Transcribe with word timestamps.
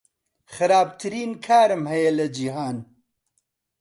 خراپترین 0.53 1.31
کارم 1.45 1.83
هەیە 1.91 2.11
لە 2.19 2.25
جیهان. 2.35 2.77